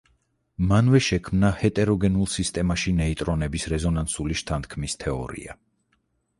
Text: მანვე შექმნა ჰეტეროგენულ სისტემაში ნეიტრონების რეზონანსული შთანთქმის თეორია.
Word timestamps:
მანვე 0.69 1.01
შექმნა 1.07 1.51
ჰეტეროგენულ 1.59 2.31
სისტემაში 2.37 2.95
ნეიტრონების 3.03 3.69
რეზონანსული 3.77 4.41
შთანთქმის 4.43 5.01
თეორია. 5.07 5.59